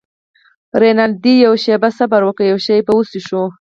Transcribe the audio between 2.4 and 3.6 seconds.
یو شی به وڅښو.